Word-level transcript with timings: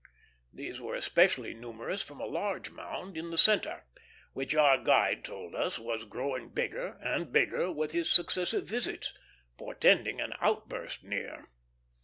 These 0.51 0.81
were 0.81 0.95
especially 0.95 1.53
numerous 1.53 2.01
from 2.01 2.19
a 2.19 2.25
large 2.25 2.71
mound 2.71 3.15
in 3.19 3.29
the 3.29 3.37
centre, 3.37 3.83
which 4.33 4.55
our 4.55 4.79
guide 4.79 5.23
told 5.23 5.53
us 5.53 5.77
was 5.77 6.05
growing 6.05 6.49
bigger 6.49 6.97
and 7.03 7.31
bigger 7.31 7.71
with 7.71 7.91
his 7.91 8.09
successive 8.09 8.65
visits, 8.67 9.13
portending 9.59 10.19
an 10.19 10.33
outburst 10.41 11.03
near. 11.03 11.49